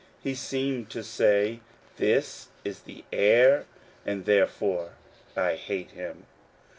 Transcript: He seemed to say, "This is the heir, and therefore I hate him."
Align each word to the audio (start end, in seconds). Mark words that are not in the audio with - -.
He 0.23 0.33
seemed 0.33 0.89
to 0.89 1.03
say, 1.03 1.59
"This 1.97 2.47
is 2.65 2.79
the 2.79 3.03
heir, 3.13 3.65
and 4.03 4.25
therefore 4.25 4.93
I 5.37 5.53
hate 5.53 5.91
him." 5.91 6.25